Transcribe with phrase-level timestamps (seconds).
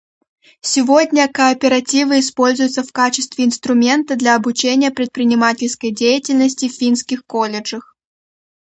[0.61, 7.95] Сегодня кооперативы используются в качестве инструмента для обучения предпринимательской деятельности в финских колледжах.